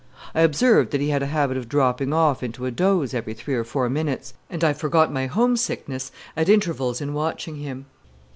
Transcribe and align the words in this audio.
I 0.33 0.41
observed 0.41 0.89
that 0.93 0.99
he 0.99 1.09
had 1.09 1.21
a 1.21 1.27
habit 1.27 1.57
of 1.57 1.69
dropping 1.69 2.11
off 2.11 2.41
into 2.41 2.65
a 2.65 2.71
doze 2.71 3.13
every 3.13 3.35
three 3.35 3.53
or 3.53 3.63
four 3.63 3.87
minutes, 3.87 4.33
and 4.49 4.63
I 4.63 4.73
forgot 4.73 5.11
my 5.13 5.27
homesickness 5.27 6.11
at 6.35 6.49
intervals 6.49 7.01
in 7.01 7.13
watching 7.13 7.57
him. 7.57 7.85